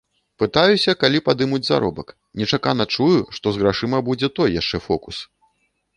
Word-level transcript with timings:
Пытаюся, 0.43 0.93
калі 1.03 1.19
падымуць 1.27 1.59
заробак, 1.67 2.07
нечакана 2.43 2.85
чую, 2.95 3.13
што 3.39 3.45
з 3.53 3.57
грашыма 3.65 4.03
будзе 4.11 4.27
той 4.41 4.49
яшчэ 4.61 4.77
фокус. 4.87 5.17